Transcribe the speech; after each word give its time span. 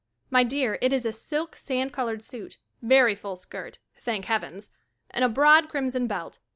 My 0.31 0.41
dear, 0.43 0.79
it 0.81 0.91
is 0.91 1.05
a 1.05 1.13
silk 1.13 1.55
sand 1.55 1.93
colored 1.93 2.23
suit, 2.23 2.57
very 2.81 3.13
full 3.13 3.35
skirt, 3.35 3.77
thank 3.99 4.25
heavens, 4.25 4.71
and 5.11 5.23
a 5.23 5.29
broad 5.29 5.69
crimson 5.69 6.07
belt. 6.07 6.39